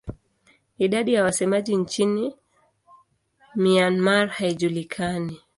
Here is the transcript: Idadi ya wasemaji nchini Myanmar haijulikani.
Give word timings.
Idadi 0.77 1.13
ya 1.13 1.23
wasemaji 1.23 1.75
nchini 1.75 2.35
Myanmar 3.55 4.27
haijulikani. 4.29 5.41